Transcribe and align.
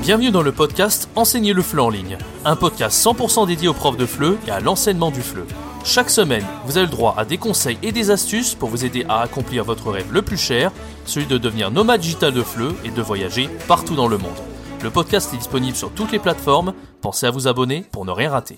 Bienvenue 0.00 0.30
dans 0.30 0.42
le 0.42 0.52
podcast 0.52 1.10
Enseigner 1.14 1.52
le 1.52 1.60
FLE 1.60 1.80
en 1.80 1.90
ligne, 1.90 2.16
un 2.46 2.56
podcast 2.56 3.04
100% 3.04 3.46
dédié 3.46 3.68
aux 3.68 3.74
profs 3.74 3.98
de 3.98 4.06
FLE 4.06 4.38
et 4.46 4.50
à 4.50 4.60
l'enseignement 4.60 5.10
du 5.10 5.20
FLE. 5.20 5.44
Chaque 5.84 6.08
semaine, 6.08 6.44
vous 6.64 6.78
avez 6.78 6.86
le 6.86 6.92
droit 6.92 7.14
à 7.18 7.26
des 7.26 7.36
conseils 7.36 7.76
et 7.82 7.92
des 7.92 8.10
astuces 8.10 8.54
pour 8.54 8.70
vous 8.70 8.86
aider 8.86 9.04
à 9.10 9.20
accomplir 9.20 9.64
votre 9.64 9.90
rêve 9.90 10.10
le 10.10 10.22
plus 10.22 10.38
cher, 10.38 10.72
celui 11.04 11.26
de 11.26 11.36
devenir 11.36 11.70
nomade 11.70 12.00
digital 12.00 12.32
de 12.32 12.42
FLE 12.42 12.74
et 12.84 12.90
de 12.90 13.02
voyager 13.02 13.50
partout 13.68 13.94
dans 13.94 14.08
le 14.08 14.16
monde. 14.16 14.38
Le 14.82 14.90
podcast 14.90 15.34
est 15.34 15.38
disponible 15.38 15.76
sur 15.76 15.92
toutes 15.92 16.12
les 16.12 16.18
plateformes, 16.18 16.72
pensez 17.02 17.26
à 17.26 17.30
vous 17.30 17.46
abonner 17.46 17.84
pour 17.92 18.06
ne 18.06 18.12
rien 18.12 18.30
rater. 18.30 18.56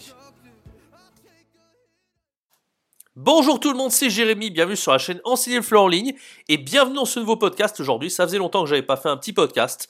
Bonjour 3.17 3.59
tout 3.59 3.73
le 3.73 3.77
monde, 3.77 3.91
c'est 3.91 4.11
Jérémy, 4.11 4.53
bienvenue 4.53 4.77
sur 4.77 4.93
la 4.93 4.99
chaîne 4.99 5.21
Enseigner 5.25 5.57
le 5.57 5.63
FLE 5.63 5.79
en 5.79 5.89
ligne 5.89 6.15
et 6.49 6.57
bienvenue 6.57 6.95
dans 6.95 7.05
ce 7.05 7.19
nouveau 7.19 7.37
podcast 7.37 7.81
aujourd'hui. 7.81 8.13
Ça 8.13 8.25
faisait 8.25 8.39
longtemps 8.39 8.63
que 8.63 8.69
j'avais 8.69 8.83
pas 8.83 8.97
fait 8.97 9.09
un 9.09 9.17
petit 9.17 9.33
podcast. 9.33 9.89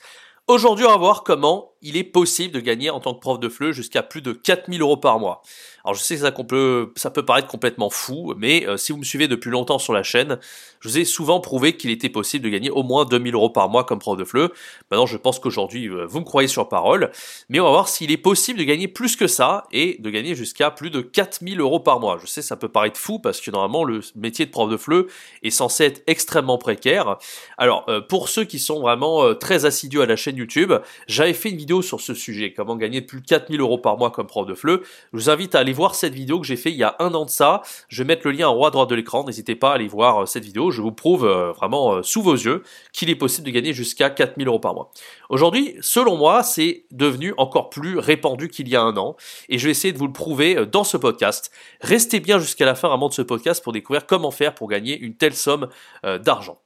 Aujourd'hui, 0.49 0.83
on 0.87 0.89
va 0.89 0.97
voir 0.97 1.23
comment 1.23 1.73
il 1.81 1.97
est 1.97 2.03
possible 2.03 2.53
de 2.53 2.59
gagner 2.59 2.89
en 2.89 2.99
tant 2.99 3.13
que 3.13 3.19
prof 3.19 3.39
de 3.39 3.49
FLE 3.49 3.71
jusqu'à 3.71 4.03
plus 4.03 4.21
de 4.21 4.33
4000 4.33 4.81
euros 4.81 4.97
par 4.97 5.19
mois. 5.19 5.41
Alors 5.85 5.95
je 5.95 6.03
sais 6.03 6.15
que 6.15 6.21
ça, 6.21 6.31
peut, 6.31 6.91
ça 6.95 7.09
peut 7.09 7.23
paraître 7.23 7.47
complètement 7.47 7.89
fou, 7.89 8.33
mais 8.37 8.67
euh, 8.67 8.77
si 8.77 8.91
vous 8.91 8.97
me 8.97 9.03
suivez 9.03 9.27
depuis 9.27 9.49
longtemps 9.49 9.79
sur 9.79 9.93
la 9.93 10.03
chaîne, 10.03 10.37
je 10.81 10.89
vous 10.89 10.97
ai 10.97 11.05
souvent 11.05 11.39
prouvé 11.39 11.77
qu'il 11.77 11.89
était 11.89 12.09
possible 12.09 12.43
de 12.43 12.49
gagner 12.49 12.69
au 12.69 12.83
moins 12.83 13.05
2000 13.05 13.33
euros 13.33 13.49
par 13.49 13.69
mois 13.69 13.85
comme 13.85 13.99
prof 13.99 14.17
de 14.17 14.25
FLE. 14.25 14.49
Maintenant 14.91 15.05
je 15.05 15.17
pense 15.17 15.39
qu'aujourd'hui 15.39 15.87
euh, 15.87 16.05
vous 16.05 16.19
me 16.19 16.25
croyez 16.25 16.47
sur 16.47 16.67
parole, 16.67 17.11
mais 17.47 17.59
on 17.59 17.63
va 17.63 17.71
voir 17.71 17.87
s'il 17.87 18.11
est 18.11 18.17
possible 18.17 18.59
de 18.59 18.65
gagner 18.65 18.87
plus 18.87 19.15
que 19.15 19.27
ça 19.27 19.63
et 19.71 19.97
de 19.99 20.09
gagner 20.09 20.35
jusqu'à 20.35 20.69
plus 20.69 20.89
de 20.89 21.01
4000 21.01 21.61
euros 21.61 21.79
par 21.79 21.99
mois. 21.99 22.17
Je 22.21 22.27
sais 22.27 22.41
ça 22.41 22.57
peut 22.57 22.69
paraître 22.69 22.99
fou 22.99 23.19
parce 23.19 23.39
que 23.39 23.49
normalement 23.51 23.85
le 23.85 24.01
métier 24.15 24.45
de 24.45 24.51
prof 24.51 24.69
de 24.69 24.77
FLE 24.77 25.07
est 25.43 25.49
censé 25.49 25.85
être 25.85 26.03
extrêmement 26.07 26.57
précaire. 26.57 27.17
Alors 27.57 27.85
euh, 27.87 28.01
pour 28.01 28.27
ceux 28.27 28.43
qui 28.43 28.59
sont 28.59 28.81
vraiment 28.81 29.33
très 29.35 29.65
assidus 29.65 30.01
à 30.01 30.05
la 30.05 30.17
chaîne 30.17 30.35
YouTube, 30.35 30.73
j'avais 31.07 31.33
fait 31.33 31.49
une 31.49 31.57
vidéo 31.57 31.68
sur 31.81 32.01
ce 32.01 32.13
sujet, 32.13 32.53
comment 32.53 32.75
gagner 32.75 33.01
plus 33.01 33.21
de 33.21 33.25
4000 33.25 33.61
euros 33.61 33.77
par 33.77 33.97
mois 33.97 34.09
comme 34.09 34.27
prof 34.27 34.45
de 34.47 34.55
FLE. 34.55 34.81
Je 35.13 35.17
vous 35.17 35.29
invite 35.29 35.53
à 35.53 35.59
aller 35.59 35.73
voir 35.73 35.93
cette 35.93 36.13
vidéo 36.13 36.39
que 36.39 36.47
j'ai 36.47 36.55
fait 36.55 36.71
il 36.71 36.77
y 36.77 36.83
a 36.83 36.95
un 36.99 37.13
an 37.13 37.25
de 37.25 37.29
ça. 37.29 37.61
Je 37.87 38.01
vais 38.01 38.07
mettre 38.07 38.25
le 38.25 38.31
lien 38.31 38.49
en 38.49 38.55
haut 38.55 38.65
à 38.65 38.71
droite 38.71 38.89
de 38.89 38.95
l'écran. 38.95 39.23
N'hésitez 39.23 39.55
pas 39.55 39.71
à 39.71 39.73
aller 39.75 39.87
voir 39.87 40.23
euh, 40.23 40.25
cette 40.25 40.43
vidéo. 40.43 40.71
Je 40.71 40.81
vous 40.81 40.91
prouve 40.91 41.25
euh, 41.25 41.51
vraiment 41.51 41.93
euh, 41.93 42.03
sous 42.03 42.21
vos 42.21 42.33
yeux 42.33 42.63
qu'il 42.91 43.09
est 43.09 43.15
possible 43.15 43.45
de 43.45 43.51
gagner 43.51 43.73
jusqu'à 43.73 44.09
4000 44.09 44.47
euros 44.47 44.59
par 44.59 44.73
mois. 44.73 44.91
Aujourd'hui, 45.29 45.75
selon 45.81 46.17
moi, 46.17 46.41
c'est 46.41 46.85
devenu 46.91 47.33
encore 47.37 47.69
plus 47.69 47.99
répandu 47.99 48.49
qu'il 48.49 48.67
y 48.67 48.75
a 48.75 48.81
un 48.81 48.97
an. 48.97 49.15
Et 49.47 49.59
je 49.59 49.65
vais 49.65 49.71
essayer 49.71 49.93
de 49.93 49.99
vous 49.99 50.07
le 50.07 50.13
prouver 50.13 50.65
dans 50.65 50.83
ce 50.83 50.97
podcast. 50.97 51.51
Restez 51.81 52.19
bien 52.19 52.39
jusqu'à 52.39 52.65
la 52.65 52.73
fin 52.73 52.87
vraiment 52.87 53.09
de 53.09 53.13
ce 53.13 53.21
podcast 53.21 53.63
pour 53.63 53.73
découvrir 53.73 54.07
comment 54.07 54.31
faire 54.31 54.55
pour 54.55 54.67
gagner 54.67 54.97
une 54.97 55.15
telle 55.15 55.35
somme 55.35 55.69
d'argent. 56.03 56.57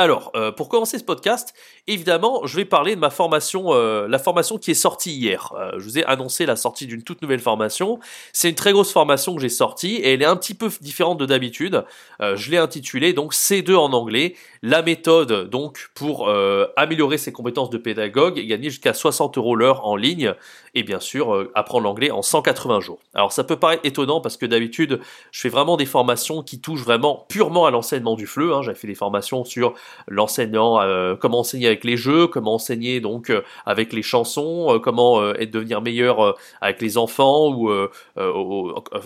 Alors, 0.00 0.32
euh, 0.34 0.50
pour 0.50 0.70
commencer 0.70 0.98
ce 0.98 1.04
podcast, 1.04 1.52
évidemment, 1.86 2.46
je 2.46 2.56
vais 2.56 2.64
parler 2.64 2.94
de 2.94 3.00
ma 3.00 3.10
formation, 3.10 3.74
euh, 3.74 4.08
la 4.08 4.18
formation 4.18 4.56
qui 4.56 4.70
est 4.70 4.74
sortie 4.74 5.12
hier. 5.12 5.52
Euh, 5.58 5.72
je 5.76 5.84
vous 5.84 5.98
ai 5.98 6.04
annoncé 6.06 6.46
la 6.46 6.56
sortie 6.56 6.86
d'une 6.86 7.02
toute 7.02 7.20
nouvelle 7.20 7.38
formation. 7.38 8.00
C'est 8.32 8.48
une 8.48 8.54
très 8.54 8.72
grosse 8.72 8.94
formation 8.94 9.34
que 9.34 9.42
j'ai 9.42 9.50
sortie 9.50 9.96
et 9.96 10.14
elle 10.14 10.22
est 10.22 10.26
un 10.26 10.36
petit 10.36 10.54
peu 10.54 10.70
différente 10.80 11.18
de 11.18 11.26
d'habitude. 11.26 11.84
je 12.18 12.50
l'ai 12.50 12.56
intitulée 12.56 13.12
donc 13.12 13.34
C2 13.34 13.76
en 13.76 13.92
anglais, 13.92 14.36
la 14.62 14.80
méthode 14.80 15.50
donc 15.50 15.90
pour 15.94 16.30
améliorer 16.76 17.18
ses 17.18 17.30
compétences 17.30 17.70
de 17.70 17.78
pédagogue 17.78 18.38
et 18.38 18.46
gagner 18.46 18.70
jusqu'à 18.70 18.94
60 18.94 19.36
euros 19.36 19.54
l'heure 19.54 19.86
en 19.86 19.96
ligne 19.96 20.34
et 20.74 20.82
bien 20.82 20.98
sûr 20.98 21.48
apprendre 21.54 21.84
l'anglais 21.84 22.10
en 22.10 22.22
180 22.22 22.80
jours. 22.80 22.98
Alors 23.14 23.32
ça 23.32 23.44
peut 23.44 23.56
paraître 23.56 23.84
étonnant 23.84 24.20
parce 24.20 24.36
que 24.36 24.46
d'habitude, 24.46 25.00
je 25.30 25.40
fais 25.40 25.48
vraiment 25.48 25.76
des 25.76 25.86
formations 25.86 26.42
qui 26.42 26.60
touchent 26.60 26.84
vraiment 26.84 27.26
purement 27.28 27.66
à 27.66 27.70
l'enseignement 27.70 28.16
du 28.16 28.26
FLE. 28.26 28.52
Hein. 28.52 28.62
J'avais 28.62 28.78
fait 28.78 28.88
des 28.88 28.94
formations 28.94 29.44
sur 29.44 29.74
l'enseignant, 30.08 30.80
euh, 30.80 31.16
comment 31.16 31.40
enseigner 31.40 31.66
avec 31.66 31.84
les 31.84 31.96
jeux, 31.96 32.26
comment 32.26 32.54
enseigner 32.54 33.00
donc 33.00 33.30
euh, 33.30 33.42
avec 33.66 33.92
les 33.92 34.02
chansons, 34.02 34.74
euh, 34.74 34.78
comment 34.78 35.32
être 35.34 35.50
devenir 35.50 35.80
meilleur 35.82 36.36
avec 36.60 36.80
les 36.80 36.98
enfants 36.98 37.48
ou 37.52 37.70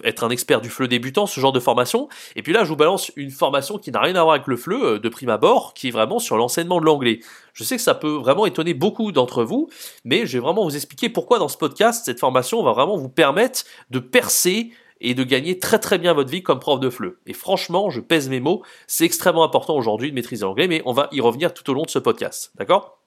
être 0.05 0.25
un 0.25 0.31
expert 0.31 0.61
du 0.61 0.69
FLE 0.69 0.89
débutant, 0.89 1.27
ce 1.27 1.41
genre 1.41 1.53
de 1.53 1.61
formation. 1.61 2.09
Et 2.37 2.43
puis 2.43 2.53
là, 2.53 2.65
je 2.65 2.69
vous 2.69 2.77
balance 2.77 3.11
une 3.17 3.31
formation 3.31 3.79
qui 3.79 3.91
n'a 3.91 4.01
rien 4.01 4.15
à 4.17 4.23
voir 4.23 4.35
avec 4.35 4.47
le 4.47 4.57
FLE 4.57 5.01
de 5.01 5.09
prime 5.09 5.31
abord, 5.31 5.75
qui 5.75 5.89
est 5.89 5.91
vraiment 5.91 6.19
sur 6.19 6.37
l'enseignement 6.37 6.81
de 6.81 6.87
l'anglais. 6.87 7.21
Je 7.53 7.65
sais 7.65 7.77
que 7.77 7.83
ça 7.83 7.95
peut 7.95 8.15
vraiment 8.15 8.47
étonner 8.47 8.75
beaucoup 8.75 9.13
d'entre 9.13 9.45
vous, 9.45 9.69
mais 10.05 10.27
je 10.27 10.39
vais 10.39 10.43
vraiment 10.43 10.65
vous 10.65 10.77
expliquer 10.77 11.09
pourquoi 11.09 11.39
dans 11.39 11.49
ce 11.49 11.57
podcast, 11.57 12.05
cette 12.05 12.21
formation 12.21 12.63
va 12.63 12.73
vraiment 12.73 12.97
vous 12.97 13.09
permettre 13.09 13.65
de 13.91 13.99
percer 13.99 14.71
et 15.05 15.15
de 15.15 15.23
gagner 15.23 15.59
très 15.59 15.79
très 15.79 15.99
bien 15.99 16.15
votre 16.15 16.31
vie 16.31 16.43
comme 16.43 16.59
prof 16.59 16.81
de 16.81 16.91
FLE. 16.91 17.19
Et 17.27 17.35
franchement, 17.35 17.91
je 17.91 18.01
pèse 18.01 18.29
mes 18.29 18.41
mots, 18.41 18.63
c'est 18.87 19.05
extrêmement 19.05 19.45
important 19.45 19.77
aujourd'hui 19.77 20.11
de 20.11 20.15
maîtriser 20.15 20.45
l'anglais, 20.45 20.67
mais 20.67 20.83
on 20.87 20.93
va 20.93 21.09
y 21.13 21.21
revenir 21.21 21.53
tout 21.53 21.69
au 21.71 21.75
long 21.75 21.83
de 21.83 21.91
ce 21.91 21.99
podcast. 21.99 22.53
D'accord? 22.57 23.04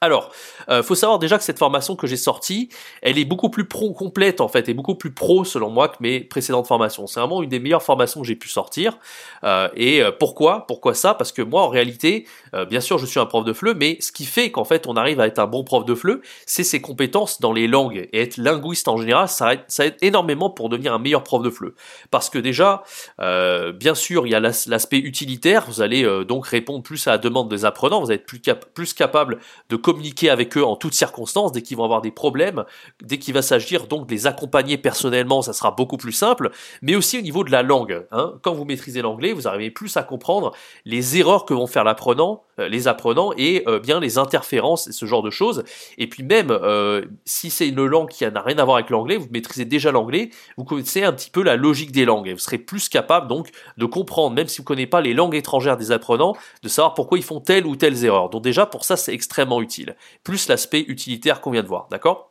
Alors, 0.00 0.30
euh, 0.68 0.82
faut 0.82 0.94
savoir 0.94 1.18
déjà 1.18 1.38
que 1.38 1.44
cette 1.44 1.58
formation 1.58 1.96
que 1.96 2.06
j'ai 2.06 2.16
sortie, 2.16 2.68
elle 3.02 3.18
est 3.18 3.24
beaucoup 3.24 3.50
plus 3.50 3.66
pro 3.66 3.92
complète 3.92 4.40
en 4.40 4.48
fait, 4.48 4.68
et 4.68 4.74
beaucoup 4.74 4.94
plus 4.94 5.12
pro 5.12 5.44
selon 5.44 5.70
moi 5.70 5.88
que 5.88 5.96
mes 6.00 6.20
précédentes 6.20 6.66
formations. 6.66 7.06
C'est 7.06 7.20
vraiment 7.20 7.42
une 7.42 7.48
des 7.48 7.60
meilleures 7.60 7.82
formations 7.82 8.20
que 8.20 8.26
j'ai 8.26 8.36
pu 8.36 8.48
sortir. 8.48 8.98
Euh, 9.44 9.68
et 9.74 10.02
euh, 10.02 10.12
pourquoi? 10.12 10.66
Pourquoi 10.66 10.94
ça? 10.94 11.14
Parce 11.14 11.32
que 11.32 11.42
moi, 11.42 11.62
en 11.62 11.68
réalité, 11.68 12.26
euh, 12.54 12.64
bien 12.64 12.80
sûr, 12.80 12.98
je 12.98 13.06
suis 13.06 13.20
un 13.20 13.26
prof 13.26 13.44
de 13.44 13.52
FLE, 13.52 13.74
mais 13.74 13.96
ce 14.00 14.12
qui 14.12 14.24
fait 14.24 14.50
qu'en 14.50 14.64
fait, 14.64 14.86
on 14.86 14.96
arrive 14.96 15.20
à 15.20 15.26
être 15.26 15.38
un 15.38 15.46
bon 15.46 15.64
prof 15.64 15.84
de 15.84 15.94
FLE, 15.94 16.20
c'est 16.46 16.64
ses 16.64 16.80
compétences 16.80 17.40
dans 17.40 17.52
les 17.52 17.66
langues 17.66 18.08
et 18.12 18.22
être 18.22 18.36
linguiste 18.36 18.88
en 18.88 18.96
général. 18.96 19.28
Ça 19.28 19.54
aide, 19.54 19.64
ça 19.68 19.86
aide 19.86 19.96
énormément 20.02 20.50
pour 20.50 20.68
devenir 20.68 20.92
un 20.94 20.98
meilleur 20.98 21.22
prof 21.22 21.42
de 21.42 21.50
FLE. 21.50 21.74
Parce 22.10 22.30
que 22.30 22.38
déjà, 22.38 22.82
bien 23.18 23.94
sûr, 23.94 24.26
il 24.26 24.30
y 24.30 24.34
a 24.34 24.40
l'aspect 24.40 24.98
utilitaire. 24.98 25.64
Vous 25.68 25.80
allez 25.80 26.04
donc 26.24 26.46
répondre 26.46 26.82
plus 26.82 27.06
à 27.06 27.12
la 27.12 27.18
demande 27.18 27.48
des 27.48 27.64
apprenants. 27.64 28.00
Vous 28.00 28.10
allez 28.10 28.20
être 28.20 28.26
plus, 28.26 28.40
plus 28.74 28.94
capable 28.94 29.38
de 29.68 29.76
communiquer 29.76 29.95
avec 30.30 30.56
eux 30.56 30.64
en 30.64 30.76
toutes 30.76 30.94
circonstances, 30.94 31.52
dès 31.52 31.62
qu'ils 31.62 31.76
vont 31.76 31.84
avoir 31.84 32.00
des 32.00 32.10
problèmes, 32.10 32.64
dès 33.02 33.18
qu'il 33.18 33.34
va 33.34 33.42
s'agir 33.42 33.86
donc 33.86 34.06
de 34.06 34.12
les 34.12 34.26
accompagner 34.26 34.78
personnellement, 34.78 35.42
ça 35.42 35.52
sera 35.52 35.70
beaucoup 35.70 35.96
plus 35.96 36.12
simple, 36.12 36.50
mais 36.82 36.96
aussi 36.96 37.18
au 37.18 37.22
niveau 37.22 37.44
de 37.44 37.50
la 37.50 37.62
langue. 37.62 38.06
Hein. 38.12 38.34
Quand 38.42 38.54
vous 38.54 38.64
maîtrisez 38.64 39.02
l'anglais, 39.02 39.32
vous 39.32 39.48
arrivez 39.48 39.70
plus 39.70 39.96
à 39.96 40.02
comprendre 40.02 40.52
les 40.84 41.18
erreurs 41.18 41.44
que 41.44 41.54
vont 41.54 41.66
faire 41.66 41.84
l'apprenant, 41.84 42.42
les 42.58 42.88
apprenants 42.88 43.32
et 43.36 43.62
euh, 43.66 43.78
bien 43.78 44.00
les 44.00 44.18
interférences 44.18 44.88
et 44.88 44.92
ce 44.92 45.06
genre 45.06 45.22
de 45.22 45.30
choses. 45.30 45.64
Et 45.98 46.08
puis 46.08 46.22
même 46.22 46.50
euh, 46.50 47.04
si 47.24 47.50
c'est 47.50 47.68
une 47.68 47.84
langue 47.84 48.08
qui 48.08 48.24
n'a 48.24 48.42
rien 48.42 48.58
à 48.58 48.64
voir 48.64 48.76
avec 48.76 48.90
l'anglais, 48.90 49.16
vous 49.16 49.28
maîtrisez 49.30 49.64
déjà 49.64 49.92
l'anglais, 49.92 50.30
vous 50.56 50.64
connaissez 50.64 51.04
un 51.04 51.12
petit 51.12 51.30
peu 51.30 51.42
la 51.42 51.56
logique 51.56 51.92
des 51.92 52.04
langues 52.04 52.28
et 52.28 52.32
vous 52.32 52.38
serez 52.38 52.58
plus 52.58 52.88
capable 52.88 53.28
donc 53.28 53.50
de 53.76 53.86
comprendre, 53.86 54.34
même 54.34 54.48
si 54.48 54.58
vous 54.58 54.62
ne 54.64 54.68
connaissez 54.68 54.86
pas 54.86 55.00
les 55.00 55.14
langues 55.14 55.34
étrangères 55.34 55.76
des 55.76 55.92
apprenants, 55.92 56.34
de 56.62 56.68
savoir 56.68 56.94
pourquoi 56.94 57.18
ils 57.18 57.24
font 57.24 57.40
telle 57.40 57.66
ou 57.66 57.76
telle 57.76 58.04
erreur. 58.04 58.30
Donc 58.30 58.42
déjà 58.42 58.66
pour 58.66 58.84
ça 58.84 58.96
c'est 58.96 59.12
extrêmement 59.12 59.60
utile 59.60 59.96
plus 60.24 60.48
l'aspect 60.48 60.84
utilitaire 60.88 61.40
qu'on 61.40 61.50
vient 61.50 61.62
de 61.62 61.68
voir, 61.68 61.88
d'accord? 61.90 62.30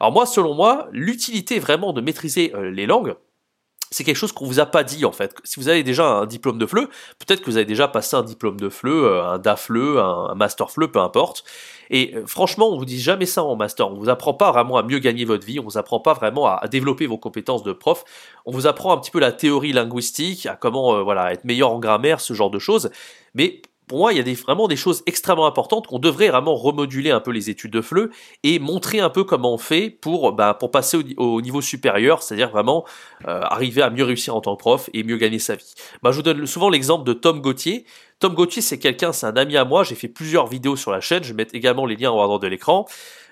Alors 0.00 0.12
moi, 0.12 0.26
selon 0.26 0.54
moi, 0.54 0.88
l'utilité 0.92 1.58
vraiment 1.58 1.92
de 1.92 2.00
maîtriser 2.00 2.52
euh, 2.54 2.70
les 2.70 2.86
langues, 2.86 3.14
c'est 3.90 4.04
quelque 4.04 4.16
chose 4.16 4.32
qu'on 4.32 4.46
vous 4.46 4.60
a 4.60 4.66
pas 4.66 4.84
dit 4.84 5.04
en 5.04 5.12
fait. 5.12 5.34
Si 5.44 5.60
vous 5.60 5.68
avez 5.68 5.82
déjà 5.82 6.06
un 6.06 6.26
diplôme 6.26 6.58
de 6.58 6.66
FLE, 6.66 6.88
peut-être 7.18 7.40
que 7.40 7.46
vous 7.46 7.56
avez 7.56 7.66
déjà 7.66 7.88
passé 7.88 8.16
un 8.16 8.22
diplôme 8.22 8.58
de 8.58 8.68
FLE, 8.68 8.88
euh, 8.88 9.24
un 9.24 9.38
DAFLE, 9.38 9.98
un, 9.98 10.34
master 10.34 10.70
FLE, 10.70 10.90
peu 10.90 10.98
importe. 10.98 11.44
Et 11.90 12.14
euh, 12.16 12.26
franchement, 12.26 12.68
on 12.68 12.78
vous 12.78 12.84
dit 12.84 13.00
jamais 13.00 13.26
ça 13.26 13.44
en 13.44 13.54
master. 13.54 13.90
On 13.90 13.94
vous 13.94 14.08
apprend 14.08 14.34
pas 14.34 14.50
vraiment 14.50 14.76
à 14.76 14.82
mieux 14.82 14.98
gagner 14.98 15.24
votre 15.24 15.46
vie. 15.46 15.60
On 15.60 15.64
vous 15.64 15.78
apprend 15.78 16.00
pas 16.00 16.14
vraiment 16.14 16.46
à, 16.46 16.66
développer 16.68 17.06
vos 17.06 17.18
compétences 17.18 17.62
de 17.62 17.72
prof. 17.72 18.04
On 18.44 18.52
vous 18.52 18.66
apprend 18.66 18.92
un 18.92 18.98
petit 18.98 19.10
peu 19.10 19.20
la 19.20 19.32
théorie 19.32 19.72
linguistique, 19.72 20.46
à 20.46 20.56
comment 20.56 21.02
voilà 21.04 21.32
être 21.32 21.44
meilleur 21.44 21.70
en 21.70 21.78
grammaire, 21.78 22.20
ce 22.20 22.34
genre 22.34 22.50
de 22.50 22.58
choses. 22.58 22.90
Mais 23.34 23.62
pour 23.86 23.98
moi, 23.98 24.12
il 24.12 24.16
y 24.16 24.20
a 24.20 24.24
des, 24.24 24.34
vraiment 24.34 24.66
des 24.66 24.76
choses 24.76 25.02
extrêmement 25.06 25.46
importantes 25.46 25.86
qu'on 25.86 25.98
devrait 25.98 26.28
vraiment 26.28 26.56
remoduler 26.56 27.10
un 27.10 27.20
peu 27.20 27.30
les 27.30 27.50
études 27.50 27.70
de 27.70 27.80
FLE 27.80 28.10
et 28.42 28.58
montrer 28.58 28.98
un 28.98 29.10
peu 29.10 29.22
comment 29.24 29.54
on 29.54 29.58
fait 29.58 29.90
pour, 29.90 30.32
bah, 30.32 30.58
passer 30.72 30.98
au, 31.16 31.40
niveau 31.40 31.60
supérieur, 31.60 32.22
c'est-à-dire 32.22 32.50
vraiment 32.50 32.84
euh, 33.26 33.40
arriver 33.42 33.82
à 33.82 33.90
mieux 33.90 34.04
réussir 34.04 34.34
en 34.34 34.40
tant 34.40 34.56
que 34.56 34.60
prof 34.60 34.90
et 34.92 35.04
mieux 35.04 35.16
gagner 35.16 35.38
sa 35.38 35.54
vie. 35.54 35.74
Bah, 36.02 36.10
je 36.10 36.16
vous 36.16 36.22
donne 36.22 36.46
souvent 36.46 36.68
l'exemple 36.68 37.04
de 37.04 37.12
Tom 37.12 37.40
Gauthier. 37.40 37.86
Tom 38.18 38.34
Gauthier, 38.34 38.62
c'est 38.62 38.78
quelqu'un, 38.78 39.12
c'est 39.12 39.26
un 39.26 39.36
ami 39.36 39.56
à 39.56 39.64
moi, 39.64 39.84
j'ai 39.84 39.94
fait 39.94 40.08
plusieurs 40.08 40.46
vidéos 40.46 40.74
sur 40.74 40.90
la 40.90 41.00
chaîne, 41.00 41.22
je 41.22 41.28
vais 41.28 41.34
mettre 41.36 41.54
également 41.54 41.86
les 41.86 41.96
liens 41.96 42.10
en 42.10 42.24
haut 42.24 42.38
de 42.38 42.46
l'écran. 42.46 42.86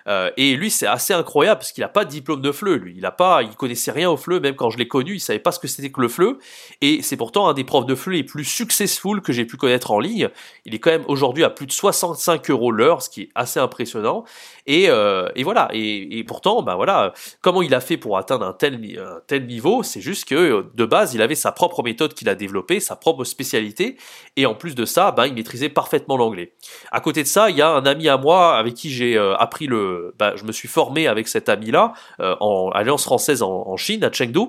Euh, 0.06 0.30
et 0.36 0.54
lui, 0.56 0.70
c'est 0.70 0.86
assez 0.86 1.14
incroyable 1.14 1.60
parce 1.60 1.72
qu'il 1.72 1.82
n'a 1.82 1.88
pas 1.88 2.04
de 2.04 2.10
diplôme 2.10 2.42
de 2.42 2.52
FLE. 2.52 2.74
Lui, 2.74 2.94
il 2.96 3.06
a 3.06 3.10
pas, 3.10 3.42
il 3.42 3.54
connaissait 3.56 3.90
rien 3.90 4.10
au 4.10 4.16
FLE. 4.16 4.40
Même 4.40 4.56
quand 4.56 4.70
je 4.70 4.78
l'ai 4.78 4.88
connu, 4.88 5.14
il 5.14 5.20
savait 5.20 5.38
pas 5.38 5.52
ce 5.52 5.58
que 5.58 5.68
c'était 5.68 5.90
que 5.90 6.00
le 6.00 6.08
FLE. 6.08 6.38
Et 6.80 7.02
c'est 7.02 7.16
pourtant 7.16 7.48
un 7.48 7.54
des 7.54 7.64
profs 7.64 7.86
de 7.86 7.94
FLE 7.94 8.12
les 8.12 8.24
plus 8.24 8.44
successful 8.44 9.22
que 9.22 9.32
j'ai 9.32 9.44
pu 9.44 9.56
connaître 9.56 9.90
en 9.90 9.98
ligne. 9.98 10.28
Il 10.64 10.74
est 10.74 10.78
quand 10.78 10.90
même 10.90 11.04
aujourd'hui 11.08 11.44
à 11.44 11.50
plus 11.50 11.66
de 11.66 11.72
65 11.72 12.50
euros 12.50 12.70
l'heure, 12.70 13.02
ce 13.02 13.10
qui 13.10 13.22
est 13.22 13.28
assez 13.34 13.60
impressionnant. 13.60 14.24
Et, 14.66 14.86
euh, 14.88 15.28
et 15.34 15.42
voilà. 15.42 15.68
Et, 15.72 16.18
et, 16.18 16.24
pourtant, 16.24 16.62
bah 16.62 16.74
voilà, 16.74 17.12
comment 17.40 17.62
il 17.62 17.74
a 17.74 17.80
fait 17.80 17.96
pour 17.96 18.18
atteindre 18.18 18.46
un 18.46 18.52
tel, 18.52 18.74
un 18.98 19.20
tel 19.26 19.46
niveau? 19.46 19.82
C'est 19.82 20.00
juste 20.00 20.26
que 20.26 20.66
de 20.74 20.84
base, 20.84 21.14
il 21.14 21.22
avait 21.22 21.34
sa 21.34 21.52
propre 21.52 21.82
méthode 21.82 22.14
qu'il 22.14 22.28
a 22.28 22.34
développée, 22.34 22.80
sa 22.80 22.96
propre 22.96 23.24
spécialité. 23.24 23.96
Et 24.36 24.46
en 24.46 24.54
plus 24.54 24.74
de 24.74 24.84
ça, 24.84 25.12
bah, 25.12 25.26
il 25.26 25.34
maîtrisait 25.34 25.68
parfaitement 25.68 26.16
l'anglais. 26.16 26.52
À 26.90 27.00
côté 27.00 27.22
de 27.22 27.28
ça, 27.28 27.50
il 27.50 27.56
y 27.56 27.62
a 27.62 27.70
un 27.70 27.86
ami 27.86 28.08
à 28.08 28.16
moi 28.16 28.56
avec 28.56 28.74
qui 28.74 28.90
j'ai 28.90 29.16
euh, 29.16 29.36
appris 29.36 29.66
le 29.66 29.93
bah, 30.18 30.34
je 30.36 30.44
me 30.44 30.52
suis 30.52 30.68
formé 30.68 31.06
avec 31.06 31.28
cet 31.28 31.48
ami-là 31.48 31.92
euh, 32.20 32.36
en 32.40 32.70
Alliance 32.70 33.04
française 33.04 33.42
en, 33.42 33.76
Chine, 33.76 34.04
à 34.04 34.12
Chengdu. 34.12 34.40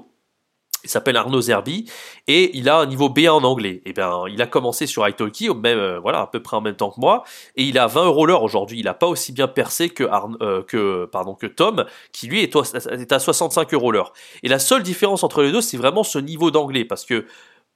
Il 0.83 0.89
s'appelle 0.89 1.17
Arnaud 1.17 1.41
Zerbi 1.41 1.89
et 2.27 2.55
il 2.55 2.69
a 2.69 2.77
un 2.77 2.85
niveau 2.85 3.09
B1 3.09 3.29
en 3.29 3.43
anglais. 3.43 3.81
Et 3.85 3.89
eh 3.89 3.93
bien, 3.93 4.25
il 4.29 4.39
a 4.43 4.45
commencé 4.45 4.85
sur 4.85 5.07
italki, 5.07 5.49
même 5.49 5.79
euh, 5.79 5.99
voilà 5.99 6.21
à 6.21 6.27
peu 6.27 6.43
près 6.43 6.57
en 6.57 6.61
même 6.61 6.75
temps 6.75 6.91
que 6.91 6.99
moi, 6.99 7.23
et 7.55 7.63
il 7.63 7.79
a 7.79 7.87
20 7.87 8.05
euros 8.05 8.27
l'heure 8.27 8.43
aujourd'hui. 8.43 8.79
Il 8.79 8.85
n'a 8.85 8.93
pas 8.93 9.07
aussi 9.07 9.31
bien 9.31 9.47
percé 9.47 9.89
que, 9.89 10.03
euh, 10.41 11.47
Tom, 11.55 11.85
qui 12.11 12.27
lui 12.27 12.41
est, 12.41 12.55
est 12.55 13.11
à 13.11 13.19
65 13.19 13.73
euros 13.73 13.91
l'heure. 13.91 14.13
Et 14.43 14.47
la 14.47 14.59
seule 14.59 14.83
différence 14.83 15.23
entre 15.23 15.41
les 15.41 15.51
deux, 15.51 15.61
c'est 15.61 15.77
vraiment 15.77 16.03
ce 16.03 16.19
niveau 16.19 16.51
d'anglais, 16.51 16.85
parce 16.85 17.03
que 17.03 17.25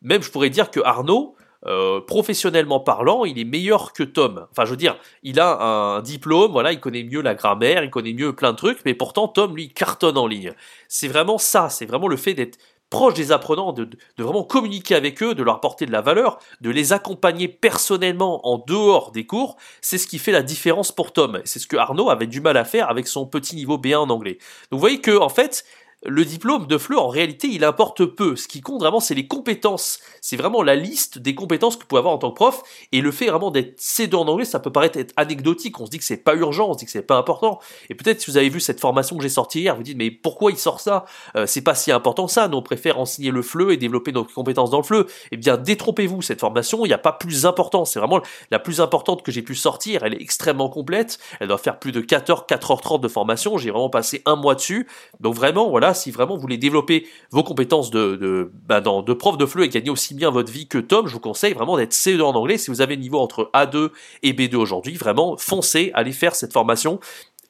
même 0.04 0.22
je 0.22 0.32
pourrais 0.32 0.52
dire 0.52 0.70
que 0.70 0.80
Arnaud, 0.80 1.36
euh, 1.66 2.00
professionnellement 2.02 2.80
parlant, 2.80 3.26
il 3.26 3.38
est 3.38 3.46
meilleur 3.46 3.92
que 3.94 4.04
Tom. 4.04 4.48
Enfin, 4.52 4.66
je 4.66 4.72
veux 4.72 4.78
dire, 4.78 4.98
il 5.24 5.40
a 5.40 5.60
un 5.62 6.02
diplôme, 6.02 6.52
voilà, 6.52 6.72
il 6.72 6.80
connaît 6.80 7.04
mieux 7.04 7.22
la 7.22 7.36
grammaire, 7.36 7.84
il 7.84 7.90
connaît 7.90 8.14
mieux 8.14 8.34
plein 8.34 8.52
de 8.52 8.58
trucs, 8.58 8.80
mais 8.86 8.94
pourtant 8.94 9.28
Tom 9.28 9.56
lui 9.56 9.74
cartonne 9.74 10.18
en 10.18 10.28
ligne. 10.28 10.54
C'est 10.88 11.08
vraiment 11.08 11.38
ça, 11.38 11.70
c'est 11.70 11.86
vraiment 11.86 12.08
le 12.08 12.18
fait 12.18 12.34
d'être 12.34 12.58
proche 12.90 13.14
des 13.14 13.32
apprenants, 13.32 13.72
de, 13.72 13.88
vraiment 14.18 14.44
communiquer 14.44 14.96
avec 14.96 15.22
eux, 15.22 15.36
de 15.36 15.44
leur 15.44 15.56
apporter 15.56 15.86
de 15.86 15.92
la 15.92 16.02
valeur, 16.02 16.40
de 16.62 16.70
les 16.70 16.94
accompagner 16.94 17.48
personnellement 17.48 18.48
en 18.48 18.58
dehors 18.58 19.12
des 19.12 19.26
cours, 19.26 19.58
c'est 19.82 19.98
ce 19.98 20.08
qui 20.08 20.18
fait 20.18 20.32
la 20.32 20.42
différence 20.42 20.92
pour 20.92 21.14
Tom. 21.14 21.40
C'est 21.46 21.60
ce 21.60 21.68
que 21.68 21.78
Arnaud 21.78 22.10
avait 22.10 22.28
du 22.28 22.42
mal 22.42 22.58
à 22.58 22.66
faire 22.66 22.90
avec 22.90 23.08
son 23.08 23.26
petit 23.28 23.56
niveau 23.56 23.78
B1 23.78 23.98
en 23.98 24.10
anglais. 24.10 24.40
Donc 24.72 24.80
vous 24.80 24.80
voyez 24.80 25.02
que 25.02 25.18
en 25.18 25.30
fait, 25.30 25.66
le 26.06 26.24
diplôme 26.24 26.66
de 26.66 26.78
FLE, 26.78 26.98
en 26.98 27.10
réalité, 27.10 27.48
il 27.48 27.66
importe 27.66 28.06
peu. 28.06 28.38
Ce 28.38 28.48
qui 28.48 28.62
compte 28.62 28.80
vraiment, 28.80 29.02
c'est 29.02 29.16
les 29.16 29.28
compétences. 29.28 30.00
C'est 30.22 30.38
vraiment 30.38 30.64
la 30.64 30.76
liste 30.76 31.18
des 31.18 31.36
compétences 31.36 31.76
que 31.76 31.82
vous 31.82 31.88
pouvez 31.88 32.00
avoir 32.00 32.14
en 32.14 32.18
tant 32.18 32.30
que 32.32 32.36
prof. 32.36 32.64
Et 32.94 33.02
le 33.02 33.12
fait 33.12 33.28
vraiment 33.28 33.52
d'être 33.52 33.78
C2 33.80 34.16
en 34.16 34.28
anglais, 34.30 34.46
ça 34.46 34.60
peut 34.62 34.72
paraître 34.72 34.98
être 34.98 35.14
anecdotique. 35.18 35.78
On 35.80 35.86
se 35.86 35.92
dit 35.92 35.98
que 35.98 36.06
c'est 36.06 36.24
pas 36.24 36.36
urgent, 36.36 36.70
on 36.70 36.74
se 36.74 36.80
dit 36.80 36.86
que 36.86 36.92
c'est 36.92 37.02
pas 37.02 37.18
important. 37.18 37.60
Et 37.90 37.96
peut-être 37.96 38.22
si 38.22 38.32
vous 38.32 38.38
avez 38.38 38.48
vu 38.48 38.62
cette 38.62 38.80
formation 38.80 39.18
que 39.18 39.24
j'ai 39.24 39.30
sortie 39.30 39.60
hier, 39.60 39.76
vous 39.76 39.84
dites, 39.84 39.98
mais 39.98 40.10
pourquoi 40.10 40.52
il 40.52 40.58
sort 40.58 40.80
ça? 40.80 41.04
Euh, 41.36 41.46
C'est 41.46 41.62
pas 41.62 41.76
si 41.76 41.92
important 41.92 42.30
ça. 42.30 42.48
Nous, 42.48 42.58
on 42.58 42.62
préfère 42.62 42.98
enseigner 42.98 43.32
le 43.32 43.42
FLE 43.42 43.72
et 43.72 43.78
développer 43.78 44.14
nos 44.14 44.24
compétences 44.24 44.70
dans 44.70 44.78
le 44.78 44.84
FLE. 44.84 45.06
Eh 45.32 45.38
bien, 45.38 45.58
détrompez-vous. 45.58 46.22
Cette 46.22 46.40
formation, 46.40 46.86
il 46.86 46.90
n'y 46.90 46.94
a 46.94 46.98
pas 46.98 47.14
plus 47.14 47.46
important. 47.46 47.84
C'est 47.84 48.00
vraiment 48.00 48.22
la 48.52 48.60
plus 48.60 48.80
importante 48.80 49.22
que 49.22 49.34
j'ai 49.34 49.42
pu 49.42 49.54
sortir. 49.54 50.04
Elle 50.04 50.14
est 50.14 50.22
extrêmement 50.22 50.70
complète. 50.70 51.20
Elle 51.42 51.50
doit 51.50 51.58
faire 51.58 51.78
plus 51.78 51.92
de 51.92 52.00
4 52.00 52.30
heures, 52.30 52.46
4h30 52.48 53.02
de 53.02 53.10
formation. 53.10 53.58
J'ai 53.58 53.70
vraiment 53.70 53.90
passé 53.90 54.22
un 54.26 54.38
mois 54.38 54.56
dessus. 54.56 54.88
Donc 55.20 55.36
vraiment, 55.36 55.70
voilà, 55.70 55.89
si 55.94 56.12
vraiment 56.12 56.36
vous 56.36 56.42
voulez 56.42 56.58
développer 56.58 57.08
vos 57.32 57.44
compétences 57.44 57.92
de, 57.92 58.52
bah, 58.68 58.82
prof 58.82 59.38
de 59.38 59.46
FLE 59.46 59.64
et 59.64 59.70
gagner 59.70 59.90
aussi 59.90 60.14
bien 60.14 60.30
votre 60.30 60.52
vie 60.52 60.68
que 60.68 60.78
Tom, 60.78 61.08
je 61.08 61.14
vous 61.14 61.20
conseille 61.20 61.54
vraiment 61.54 61.78
d'être 61.78 61.94
C2 61.94 62.22
en 62.22 62.36
anglais. 62.36 62.58
Si 62.58 62.72
vous 62.72 62.82
avez 62.82 62.96
le 62.96 63.02
niveau 63.02 63.20
entre 63.20 63.50
A2 63.54 63.90
et 64.24 64.34
B2 64.34 64.56
aujourd'hui, 64.56 64.96
vraiment 64.96 65.38
foncez, 65.38 65.92
allez 65.94 66.12
faire 66.12 66.36
cette 66.36 66.54
formation. 66.54 67.00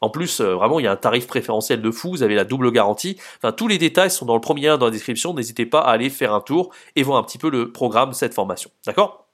En 0.02 0.10
plus, 0.10 0.40
euh, 0.40 0.56
vraiment, 0.56 0.80
il 0.80 0.84
y 0.84 0.88
a 0.88 0.92
un 0.92 0.96
tarif 0.96 1.28
préférentiel 1.28 1.82
de 1.82 1.92
fou, 1.92 2.10
vous 2.12 2.24
avez 2.24 2.36
la 2.36 2.46
double 2.46 2.72
garantie. 2.72 3.18
Enfin, 3.38 3.52
tous 3.52 3.68
les 3.68 3.78
détails 3.78 4.12
sont 4.12 4.26
dans 4.26 4.36
le 4.36 4.42
premier 4.42 4.62
lien 4.62 4.78
dans 4.78 4.86
la 4.86 4.92
description. 4.92 5.34
N'hésitez 5.34 5.66
pas 5.66 5.82
à 5.82 5.92
aller 5.92 6.10
faire 6.10 6.34
un 6.34 6.42
tour 6.42 6.70
et 6.96 7.04
voir 7.04 7.18
un 7.18 7.24
petit 7.24 7.38
peu 7.38 7.50
le 7.50 7.72
programme 7.72 8.10
de 8.10 8.16
cette 8.16 8.34
formation. 8.34 8.72
D'accord? 8.86 9.29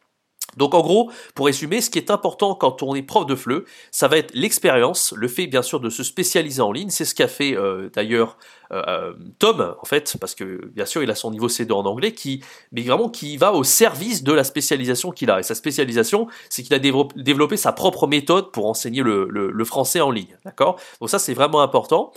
Donc 0.58 0.74
en 0.74 0.82
gros, 0.82 1.12
pour 1.34 1.48
résumer, 1.48 1.82
ce 1.82 1.90
qui 1.90 2.00
est 2.00 2.12
important 2.12 2.56
quand 2.56 2.84
on 2.84 2.96
est 2.96 3.02
prof 3.02 3.26
de 3.26 3.36
FLE, 3.36 3.66
ça 3.92 4.08
va 4.08 4.18
être 4.18 4.34
l'expérience, 4.34 5.14
le 5.16 5.28
fait 5.28 5.48
bien 5.48 5.62
sûr 5.62 5.80
de 5.80 5.90
se 5.90 6.04
spécialiser 6.04 6.62
en 6.62 6.72
ligne. 6.72 6.90
C'est 6.90 7.06
ce 7.06 7.16
qu'a 7.16 7.28
fait 7.28 7.56
euh, 7.56 7.90
d'ailleurs 7.94 8.38
euh, 8.72 8.82
euh, 8.88 9.14
Tom, 9.40 9.76
en 9.80 9.86
fait, 9.86 10.16
parce 10.20 10.36
que 10.36 10.66
bien 10.74 10.86
sûr 10.86 11.04
il 11.04 11.12
a 11.12 11.16
son 11.16 11.32
niveau 11.32 11.48
C2 11.48 11.72
en 11.74 11.86
anglais, 11.86 12.14
qui, 12.14 12.42
mais 12.72 12.82
vraiment 12.82 13.10
qui 13.10 13.38
va 13.38 13.54
au 13.54 13.64
service 13.64 14.24
de 14.24 14.34
la 14.34 14.44
spécialisation 14.44 15.12
qu'il 15.12 15.30
a. 15.30 15.40
Et 15.40 15.44
sa 15.44 15.56
spécialisation, 15.56 16.28
c'est 16.50 16.64
qu'il 16.64 16.74
a 16.74 16.80
développé 16.80 17.58
sa 17.58 17.72
propre 17.72 18.08
méthode 18.08 18.52
pour 18.52 18.68
enseigner 18.68 19.02
le, 19.02 19.28
le 19.30 19.66
français 19.66 20.02
en 20.02 20.12
ligne. 20.12 20.38
D'accord? 20.46 20.80
Donc 21.00 21.10
ça 21.10 21.20
c'est 21.20 21.34
vraiment 21.34 21.62
important 21.62 22.12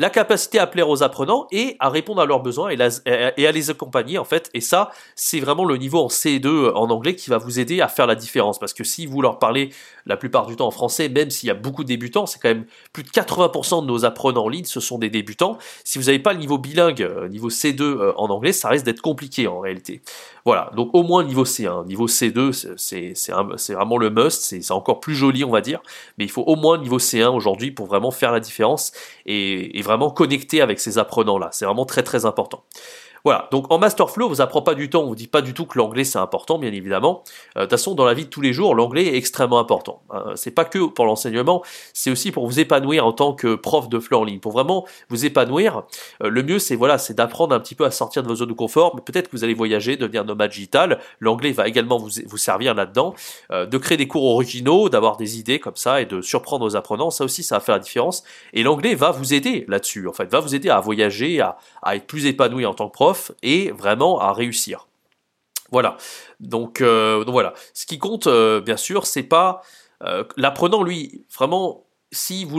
la 0.00 0.08
capacité 0.08 0.58
à 0.58 0.66
plaire 0.66 0.88
aux 0.88 1.02
apprenants 1.02 1.46
et 1.52 1.76
à 1.78 1.90
répondre 1.90 2.22
à 2.22 2.24
leurs 2.24 2.40
besoins 2.40 2.70
et, 2.70 3.46
à 3.46 3.52
les 3.52 3.70
accompagner 3.70 4.16
en 4.16 4.24
fait. 4.24 4.48
Et 4.54 4.62
ça, 4.62 4.90
c'est 5.14 5.40
vraiment 5.40 5.66
le 5.66 5.76
niveau 5.76 5.98
en 5.98 6.08
C2 6.08 6.72
en 6.72 6.88
anglais 6.88 7.14
qui 7.14 7.28
va 7.28 7.36
vous 7.36 7.60
aider 7.60 7.82
à 7.82 7.88
faire 7.88 8.06
la 8.06 8.14
différence. 8.14 8.58
Parce 8.58 8.72
que 8.72 8.82
si 8.82 9.04
vous 9.04 9.20
leur 9.20 9.38
parlez 9.38 9.68
la 10.10 10.16
plupart 10.16 10.46
du 10.46 10.56
temps 10.56 10.66
en 10.66 10.70
français, 10.72 11.08
même 11.08 11.30
s'il 11.30 11.46
y 11.46 11.50
a 11.50 11.54
beaucoup 11.54 11.84
de 11.84 11.88
débutants, 11.88 12.26
c'est 12.26 12.40
quand 12.40 12.48
même 12.48 12.66
plus 12.92 13.04
de 13.04 13.08
80% 13.08 13.82
de 13.82 13.86
nos 13.86 14.04
apprenants 14.04 14.44
en 14.44 14.48
ligne, 14.48 14.64
ce 14.64 14.80
sont 14.80 14.98
des 14.98 15.08
débutants. 15.08 15.56
Si 15.84 15.98
vous 15.98 16.06
n'avez 16.06 16.18
pas 16.18 16.32
le 16.32 16.40
niveau 16.40 16.58
bilingue, 16.58 17.02
euh, 17.02 17.28
niveau 17.28 17.48
C2 17.48 17.80
euh, 17.80 18.12
en 18.16 18.28
anglais, 18.28 18.52
ça 18.52 18.68
risque 18.68 18.84
d'être 18.84 19.00
compliqué 19.00 19.46
en 19.46 19.60
réalité. 19.60 20.02
Voilà, 20.44 20.70
donc 20.74 20.90
au 20.94 21.04
moins 21.04 21.22
niveau 21.22 21.44
C1. 21.44 21.86
Niveau 21.86 22.08
C2, 22.08 22.74
c'est 22.76 23.72
vraiment 23.72 23.98
le 23.98 24.10
must, 24.10 24.42
c'est 24.42 24.72
encore 24.72 25.00
plus 25.00 25.14
joli 25.14 25.44
on 25.44 25.50
va 25.50 25.60
dire, 25.60 25.80
mais 26.18 26.24
il 26.24 26.30
faut 26.30 26.42
au 26.42 26.56
moins 26.56 26.76
niveau 26.76 26.98
C1 26.98 27.28
aujourd'hui 27.28 27.70
pour 27.70 27.86
vraiment 27.86 28.10
faire 28.10 28.32
la 28.32 28.40
différence 28.40 28.92
et, 29.26 29.78
et 29.78 29.82
vraiment 29.82 30.10
connecter 30.10 30.60
avec 30.60 30.80
ces 30.80 30.98
apprenants-là. 30.98 31.50
C'est 31.52 31.66
vraiment 31.66 31.86
très 31.86 32.02
très 32.02 32.26
important. 32.26 32.64
Voilà, 33.24 33.48
donc 33.52 33.70
en 33.70 33.78
Masterflow, 33.78 34.26
on 34.26 34.28
vous 34.28 34.40
apprend 34.40 34.62
pas 34.62 34.74
du 34.74 34.88
tout, 34.88 34.98
on 34.98 35.06
vous 35.06 35.14
dit 35.14 35.26
pas 35.26 35.42
du 35.42 35.52
tout 35.52 35.66
que 35.66 35.78
l'anglais 35.78 36.04
c'est 36.04 36.18
important, 36.18 36.58
bien 36.58 36.72
évidemment. 36.72 37.22
Euh, 37.56 37.60
de 37.60 37.64
toute 37.64 37.72
façon, 37.72 37.94
dans 37.94 38.04
la 38.04 38.14
vie 38.14 38.24
de 38.24 38.30
tous 38.30 38.40
les 38.40 38.52
jours, 38.52 38.74
l'anglais 38.74 39.06
est 39.06 39.16
extrêmement 39.16 39.58
important. 39.58 40.02
Euh, 40.14 40.34
c'est 40.36 40.50
pas 40.50 40.64
que 40.64 40.86
pour 40.86 41.04
l'enseignement, 41.04 41.62
c'est 41.92 42.10
aussi 42.10 42.32
pour 42.32 42.46
vous 42.46 42.60
épanouir 42.60 43.06
en 43.06 43.12
tant 43.12 43.34
que 43.34 43.54
prof 43.54 43.88
de 43.88 43.98
FLE 43.98 44.14
en 44.16 44.24
ligne. 44.24 44.40
Pour 44.40 44.52
vraiment 44.52 44.86
vous 45.10 45.26
épanouir, 45.26 45.84
euh, 46.22 46.30
le 46.30 46.42
mieux 46.42 46.58
c'est 46.58 46.76
voilà, 46.76 46.98
c'est 46.98 47.14
d'apprendre 47.14 47.54
un 47.54 47.60
petit 47.60 47.74
peu 47.74 47.84
à 47.84 47.90
sortir 47.90 48.22
de 48.22 48.28
vos 48.28 48.36
zones 48.36 48.48
de 48.48 48.54
confort, 48.54 48.94
mais 48.94 49.02
peut-être 49.02 49.28
que 49.28 49.36
vous 49.36 49.44
allez 49.44 49.54
voyager, 49.54 49.96
devenir 49.96 50.24
nomade 50.24 50.50
digital. 50.50 50.98
L'anglais 51.20 51.52
va 51.52 51.68
également 51.68 51.98
vous, 51.98 52.10
vous 52.26 52.36
servir 52.36 52.74
là-dedans, 52.74 53.14
de 53.50 53.78
créer 53.78 53.98
des 53.98 54.08
cours 54.08 54.24
originaux, 54.24 54.88
d'avoir 54.88 55.16
des 55.16 55.38
idées 55.38 55.58
comme 55.58 55.76
ça 55.76 56.00
et 56.00 56.06
de 56.06 56.20
surprendre 56.22 56.64
vos 56.64 56.76
apprenants. 56.76 57.10
Ça 57.10 57.24
aussi, 57.24 57.42
ça 57.42 57.56
va 57.56 57.60
faire 57.60 57.74
la 57.74 57.80
différence. 57.80 58.24
Et 58.52 58.62
l'anglais 58.62 58.94
va 58.94 59.10
vous 59.10 59.34
aider 59.34 59.64
là-dessus. 59.68 60.08
En 60.08 60.12
fait, 60.12 60.30
va 60.30 60.40
vous 60.40 60.54
aider 60.54 60.70
à 60.70 60.80
voyager, 60.80 61.40
à, 61.40 61.58
à 61.82 61.96
être 61.96 62.06
plus 62.06 62.26
épanoui 62.26 62.66
en 62.66 62.74
tant 62.74 62.88
que 62.88 62.92
prof 62.92 63.09
et 63.42 63.70
vraiment 63.70 64.20
à 64.20 64.32
réussir. 64.32 64.86
Voilà. 65.70 65.96
Donc, 66.40 66.80
euh, 66.80 67.24
voilà. 67.26 67.54
Ce 67.74 67.86
qui 67.86 67.98
compte, 67.98 68.26
euh, 68.26 68.60
bien 68.60 68.76
sûr, 68.76 69.06
c'est 69.06 69.22
pas 69.22 69.62
euh, 70.02 70.24
l'apprenant, 70.36 70.82
lui, 70.82 71.24
vraiment. 71.36 71.84
Si 72.12 72.44
vous, 72.44 72.58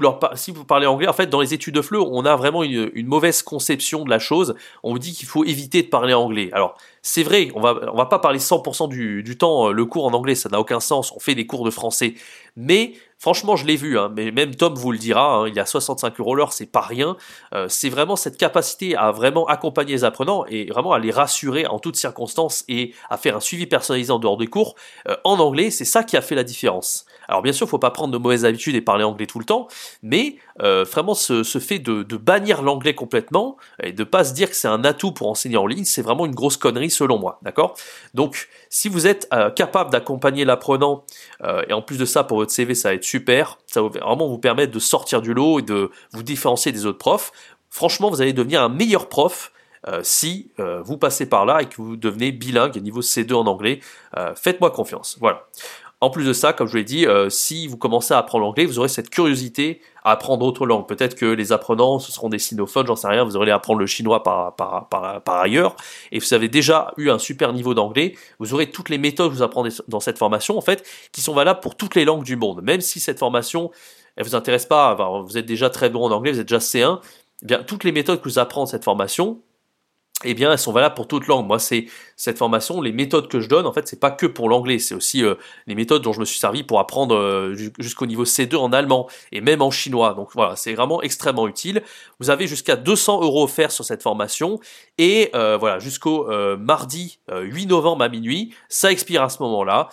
parlez 0.66 0.88
anglais, 0.88 1.10
en 1.10 1.14
fait, 1.14 1.28
dans 1.28 1.42
les 1.42 1.54
études 1.54 1.76
de 1.76 1.82
FLE, 1.82 1.98
on 1.98 2.24
a 2.24 2.38
vraiment 2.38 2.64
une, 2.64 3.06
mauvaise 3.06 3.44
conception 3.44 4.06
de 4.06 4.10
la 4.10 4.18
chose. 4.18 4.56
On 4.82 4.94
vous 4.94 5.00
dit 5.00 5.12
qu'il 5.12 5.28
faut 5.28 5.44
éviter 5.44 5.84
de 5.84 5.90
parler 5.90 6.14
anglais. 6.14 6.50
Alors, 6.54 6.78
c'est 7.02 7.24
vrai, 7.24 7.50
on 7.54 7.60
va, 7.60 7.74
va 7.74 8.06
pas 8.06 8.20
parler 8.20 8.40
100% 8.40 8.88
du, 8.88 9.24
du 9.24 9.38
temps 9.38 9.70
le 9.74 9.86
cours 9.86 10.06
en 10.06 10.14
anglais, 10.14 10.36
ça 10.36 10.48
n'a 10.48 10.58
aucun 10.58 10.80
sens. 10.80 11.12
On 11.14 11.20
fait 11.20 11.36
des 11.36 11.48
cours 11.48 11.66
de 11.66 11.70
français. 11.70 12.14
Mais 12.56 12.94
Franchement, 13.22 13.56
je 13.56 13.68
l'ai 13.68 13.76
vu, 13.76 14.00
hein, 14.00 14.12
mais 14.18 14.32
même 14.32 14.56
Tom 14.56 14.74
vous 14.74 14.92
le 14.92 14.98
dira, 14.98 15.36
hein, 15.36 15.48
il 15.48 15.54
y 15.54 15.60
a 15.60 15.66
65 15.68 16.20
euros 16.20 16.34
l'heure, 16.34 16.54
c'est 16.54 16.66
pas 16.66 16.82
rien. 16.82 17.18
Euh, 17.54 17.68
c'est 17.70 17.90
vraiment 17.90 18.16
cette 18.16 18.36
capacité 18.36 18.96
à 18.96 19.12
vraiment 19.12 19.46
accompagner 19.46 19.92
les 19.92 20.04
apprenants 20.04 20.44
et 20.48 20.66
vraiment 20.72 20.92
à 20.92 20.98
les 20.98 21.12
rassurer 21.12 21.68
en 21.68 21.78
toutes 21.78 21.98
circonstances 21.98 22.64
et 22.68 22.96
à 23.12 23.18
faire 23.18 23.36
un 23.36 23.40
suivi 23.40 23.68
personnalisé 23.68 24.12
en 24.12 24.18
dehors 24.18 24.38
des 24.38 24.48
cours. 24.48 24.74
Euh, 25.08 25.16
en 25.24 25.38
anglais, 25.38 25.70
c'est 25.70 25.86
ça 25.86 26.04
qui 26.04 26.18
a 26.18 26.22
fait 26.22 26.34
la 26.34 26.44
différence. 26.44 27.06
Alors 27.28 27.44
bien 27.44 27.54
sûr, 27.54 27.70
faut 27.70 27.78
pas 27.78 27.92
prendre 27.92 28.12
de 28.12 28.18
mauvaises 28.18 28.44
habitudes 28.44 28.74
et 28.74 28.82
parler 28.82 29.04
anglais 29.04 29.28
tout 29.28 29.38
le 29.38 29.46
temps, 29.46 29.68
mais 30.02 30.38
euh, 30.64 30.84
vraiment 30.84 31.14
ce, 31.14 31.44
fait 31.44 31.78
de, 31.78 32.02
bannir 32.18 32.64
l'anglais 32.64 32.96
complètement 32.96 33.56
et 33.84 33.92
de 33.92 34.04
pas 34.04 34.24
se 34.24 34.34
dire 34.34 34.50
que 34.50 34.56
c'est 34.56 34.68
un 34.68 34.84
atout 34.84 35.12
pour 35.12 35.30
enseigner 35.30 35.58
en 35.58 35.68
ligne, 35.68 35.86
c'est 35.86 36.02
vraiment 36.02 36.26
une 36.26 36.34
grosse 36.34 36.58
connerie 36.58 36.90
selon 36.90 37.20
moi, 37.20 37.40
d'accord? 37.44 37.78
Donc 38.16 38.50
si 38.72 38.90
vous 38.90 39.06
êtes 39.06 39.30
capable 39.56 39.92
d'accompagner 39.92 40.44
l'apprenant 40.44 41.06
et 41.68 41.74
en 41.74 41.82
plus 41.82 41.98
de 41.98 42.06
ça 42.06 42.24
pour 42.24 42.38
votre 42.38 42.52
CV 42.52 42.74
ça 42.76 42.90
va 42.90 42.96
être 42.96 43.11
super. 43.12 43.58
Ça 43.68 43.82
va 43.82 43.90
vraiment 43.90 44.28
vous 44.28 44.38
permettre 44.38 44.72
de 44.72 44.80
sortir 44.80 45.22
du 45.22 45.34
lot 45.34 45.60
et 45.60 45.64
de 45.64 45.92
vous 46.14 46.24
différencier 46.24 46.72
des 46.72 46.86
autres 46.86 46.98
profs. 46.98 47.32
Franchement, 47.70 48.10
vous 48.10 48.22
allez 48.22 48.34
devenir 48.34 48.62
un 48.62 48.70
meilleur 48.70 49.10
prof 49.10 49.52
euh, 49.88 50.02
si 50.04 50.52
euh, 50.60 50.82
vous 50.82 50.98
passez 50.98 51.28
par 51.28 51.46
là 51.46 51.62
et 51.62 51.66
que 51.66 51.76
vous 51.78 51.98
devenez 51.98 52.32
bilingue, 52.32 52.78
niveau 52.78 53.02
C2 53.02 53.34
en 53.34 53.48
anglais. 53.48 53.80
Euh, 54.18 54.34
faites-moi 54.36 54.72
confiance. 54.72 55.18
Voilà. 55.20 55.48
En 56.04 56.10
plus 56.10 56.26
de 56.26 56.34
ça, 56.34 56.52
comme 56.52 56.66
je 56.66 56.72
vous 56.72 56.78
l'ai 56.78 56.84
dit, 56.84 57.06
si 57.30 57.68
vous 57.68 57.78
commencez 57.78 58.12
à 58.12 58.18
apprendre 58.18 58.44
l'anglais, 58.44 58.66
vous 58.66 58.80
aurez 58.80 58.88
cette 58.88 59.12
curiosité 59.12 59.82
à 60.04 60.14
apprendre 60.14 60.40
d'autres 60.40 60.66
langues. 60.66 60.88
Peut-être 60.88 61.14
que 61.14 61.28
les 61.28 61.52
apprenants, 61.52 62.00
ce 62.00 62.12
seront 62.12 62.28
des 62.28 62.40
sinophones, 62.40 62.88
j'en 62.88 62.96
sais 62.96 63.08
rien, 63.08 63.24
vous 63.24 63.36
aurez 63.36 63.52
à 63.52 63.56
apprendre 63.56 63.80
le 63.80 63.86
chinois 63.86 64.24
par, 64.24 64.56
ailleurs, 65.28 65.76
et 66.12 66.18
vous 66.18 66.34
avez 66.34 66.48
déjà 66.48 66.92
eu 66.98 67.12
un 67.12 67.20
super 67.20 67.54
niveau 67.54 67.76
d'anglais, 67.76 68.16
vous 68.40 68.56
aurez 68.56 68.72
toutes 68.72 68.90
les 68.90 68.98
méthodes 68.98 69.30
que 69.30 69.36
vous 69.36 69.44
apprenez 69.44 69.70
dans 69.88 70.00
cette 70.00 70.18
formation, 70.18 70.58
en 70.58 70.62
fait, 70.62 70.84
qui 71.12 71.22
sont 71.22 71.36
valables 71.36 71.60
pour 71.60 71.76
toutes 71.76 71.94
les 71.94 72.04
langues 72.04 72.24
du 72.24 72.36
monde. 72.36 72.64
Même 72.64 72.82
si 72.82 73.00
cette 73.00 73.20
formation, 73.20 73.70
elle 74.16 74.26
vous 74.26 74.34
intéresse 74.34 74.66
pas, 74.66 74.96
vous 74.96 75.38
êtes 75.38 75.46
déjà 75.46 75.70
très 75.70 75.92
bon 75.92 76.04
en 76.04 76.12
anglais, 76.12 76.32
vous 76.32 76.40
êtes 76.40 76.48
déjà 76.48 76.58
C1, 76.58 77.00
eh 77.44 77.46
bien, 77.46 77.62
toutes 77.62 77.84
les 77.84 77.92
méthodes 77.92 78.22
que 78.22 78.28
vous 78.28 78.40
apprenez 78.40 78.64
dans 78.64 78.72
cette 78.72 78.86
formation, 78.86 79.40
eh 80.24 80.34
bien, 80.34 80.52
elles 80.52 80.60
sont 80.60 80.72
valables 80.72 80.96
pour 80.96 81.08
toute 81.08 81.28
langue. 81.28 81.48
Moi, 81.48 81.60
c'est 81.60 81.86
cette 82.16 82.38
formation, 82.38 82.82
les 82.82 82.92
méthodes 82.92 83.28
que 83.28 83.40
je 83.40 83.50
donne, 83.50 83.66
en 83.66 83.74
fait, 83.74 83.88
c'est 83.88 84.00
pas 84.00 84.12
que 84.12 84.28
pour 84.28 84.48
l'anglais, 84.48 84.78
c'est 84.78 84.94
aussi 84.94 85.24
euh, 85.24 85.36
les 85.66 85.74
méthodes 85.74 86.04
dont 86.04 86.14
je 86.14 86.20
me 86.20 86.26
suis 86.26 86.40
servi 86.40 86.62
pour 86.64 86.80
apprendre 86.80 87.16
euh, 87.16 87.56
jusqu'au 87.80 88.06
niveau 88.06 88.26
C2 88.26 88.56
en 88.58 88.72
allemand 88.74 89.10
et 89.32 89.42
même 89.42 89.62
en 89.62 89.72
chinois. 89.72 90.14
Donc 90.14 90.30
voilà, 90.36 90.56
c'est 90.56 90.74
vraiment 90.76 91.02
extrêmement 91.02 91.48
utile. 91.48 91.82
Vous 92.20 92.30
avez 92.30 92.46
jusqu'à 92.46 92.76
200 92.76 93.22
euros 93.24 93.44
offerts 93.46 93.72
sur 93.72 93.86
cette 93.86 94.04
formation 94.04 94.60
et 95.00 95.32
euh, 95.34 95.58
voilà 95.58 95.80
jusqu'au 95.80 96.28
mardi 96.58 97.20
8 97.32 97.66
novembre 97.66 98.04
à 98.04 98.10
minuit, 98.10 98.54
ça 98.70 98.92
expire 98.92 99.24
à 99.24 99.30
ce 99.30 99.42
moment-là. 99.42 99.90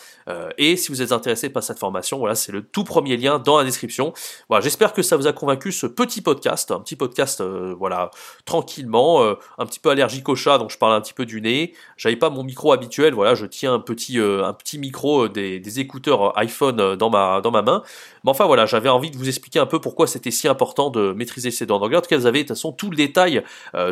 et 0.59 0.77
si 0.77 0.89
vous 0.89 1.01
êtes 1.01 1.13
intéressé 1.13 1.49
par 1.49 1.63
cette 1.63 1.79
formation, 1.79 2.19
voilà, 2.19 2.35
c'est 2.35 2.53
le 2.53 2.63
tout 2.63 2.85
premier 2.85 3.17
lien 3.17 3.39
dans 3.39 3.59
la 3.59 3.65
description. 3.65 4.13
Voilà, 4.49 4.63
j'espère 4.63 4.93
que 4.93 5.03
ça 5.03 5.17
vous 5.17 5.27
a 5.27 5.33
convaincu 5.33 5.73
ce 5.73 5.87
petit 5.87 6.21
podcast, 6.21 6.71
un 6.71 6.81
petit 6.81 6.97
podcast, 6.97 7.43
voilà, 7.43 8.11
tranquillement, 8.45 9.23
un 9.23 9.67
petit 9.67 9.81
peu 9.81 9.91
allergique 9.91 10.18
Donc 10.23 10.71
je 10.71 10.79
parle 10.79 10.93
un 10.93 11.01
petit 11.01 11.15
peu 11.15 11.27
du 11.27 11.41
nez. 11.41 11.73
J'avais 11.97 12.17
pas 12.17 12.31
mon 12.31 12.45
micro 12.45 12.73
habituel, 12.73 13.15
voilà, 13.15 13.35
je 13.35 13.47
tiens 13.47 13.75
un 13.75 13.81
petit, 13.81 14.19
euh, 14.19 14.45
un 14.45 14.53
petit 14.53 14.79
micro 14.79 15.25
euh, 15.25 15.29
des, 15.29 15.81
écouteurs 15.81 16.37
iPhone 16.39 16.97
dans 16.97 17.11
ma, 17.11 17.41
dans 17.41 17.51
ma 17.51 17.63
main. 17.63 17.83
Mais 18.25 18.31
enfin 18.31 18.47
voilà, 18.47 18.67
j'avais 18.67 18.89
envie 18.89 19.11
de 19.11 19.17
vous 19.17 19.29
expliquer 19.29 19.59
un 19.59 19.67
peu 19.67 19.81
pourquoi 19.81 20.07
c'était 20.07 20.31
si 20.31 20.49
important 20.49 20.91
de 20.91 21.13
maîtriser 21.13 21.51
ces 21.51 21.67
doigts 21.67 21.79
d'anglais. 21.79 21.97
En 21.97 22.01
tout 22.01 22.09
cas, 22.09 22.17
vous 22.17 22.27
avez 22.27 22.43
de 22.43 22.49
toute 22.49 22.57
façon 22.57 22.73
tout 22.73 22.91
le 22.91 22.97
détail 22.97 23.43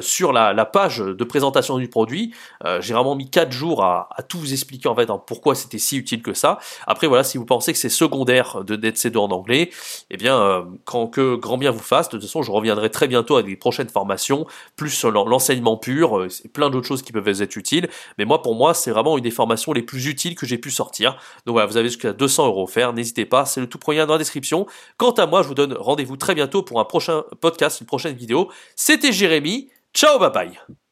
sur 0.00 0.33
la, 0.33 0.64
page 0.64 0.99
de 0.99 1.25
présentation 1.25 1.78
du 1.78 1.88
produit. 1.88 2.35
J'ai 2.80 2.92
vraiment 2.92 3.14
mis 3.14 3.30
4 3.30 3.52
jours 3.52 3.85
à, 3.85 4.09
tout 4.28 4.38
vous 4.38 4.52
expliquer 4.52 4.88
en 4.88 4.97
fait 4.97 5.09
hein, 5.11 5.23
pourquoi 5.25 5.54
c'était 5.54 5.78
si 5.78 5.97
utile 5.97 6.23
que 6.23 6.35
ça. 6.35 6.59
Après 6.87 7.06
voilà, 7.06 7.23
si 7.23 7.38
vous 7.38 7.45
pensez 7.45 7.73
que 7.73 7.78
c'est 7.78 7.88
secondaire 7.88 8.64
de 8.64 8.75
d'être 8.75 8.99
ces 8.99 9.11
doigts 9.11 9.25
en 9.25 9.30
anglais, 9.30 9.71
eh 10.11 10.16
bien, 10.16 10.66
quand 10.85 11.06
que 11.06 11.37
grand 11.37 11.59
bien 11.59 11.71
vous 11.71 11.78
fasse, 11.78 12.09
de 12.09 12.16
toute 12.16 12.26
façon, 12.26 12.42
je 12.42 12.50
reviendrai 12.50 12.90
très 12.90 13.09
bientôt 13.09 13.37
avec 13.37 13.47
des 13.47 13.56
prochaines 13.56 13.88
formations, 13.88 14.47
plus 14.76 15.04
l'enseignement 15.04 15.76
pur, 15.76 16.15
euh, 16.20 16.28
plein 16.52 16.70
d'autres 16.70 16.87
choses 16.87 17.02
qui 17.02 17.12
peuvent 17.12 17.28
être 17.28 17.56
utiles. 17.56 17.88
Mais 18.18 18.25
moi, 18.25 18.42
pour 18.42 18.54
moi, 18.54 18.75
c'est 18.75 18.90
vraiment 18.90 19.16
une 19.16 19.25
des 19.25 19.30
formations 19.30 19.73
les 19.73 19.82
plus 19.82 20.06
utiles 20.06 20.35
que 20.35 20.46
j'ai 20.46 20.58
pu 20.58 20.70
sortir. 20.70 21.18
Donc 21.46 21.54
voilà, 21.54 21.66
vous 21.66 21.76
avez 21.76 21.88
jusqu'à 21.88 22.12
200 22.12 22.46
euros 22.46 22.64
offerts, 22.64 22.92
n'hésitez 22.92 23.26
pas, 23.26 23.44
c'est 23.44 23.61
le 23.61 23.68
tout 23.68 23.78
premier 23.78 24.04
dans 24.06 24.14
la 24.14 24.18
description. 24.18 24.66
Quant 24.96 25.12
à 25.12 25.26
moi, 25.26 25.42
je 25.42 25.49
vous 25.49 25.54
donne 25.54 25.75
rendez-vous 25.75 26.16
très 26.16 26.35
bientôt 26.35 26.62
pour 26.62 26.80
un 26.80 26.85
prochain 26.85 27.25
podcast, 27.40 27.80
une 27.80 27.87
prochaine 27.87 28.14
vidéo. 28.16 28.50
C'était 28.75 29.12
Jérémy. 29.12 29.70
Ciao, 29.94 30.18
bye 30.18 30.30
bye 30.30 30.86